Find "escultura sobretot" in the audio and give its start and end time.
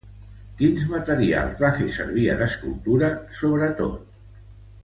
2.49-4.45